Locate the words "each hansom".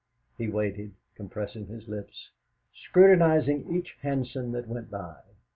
3.71-4.51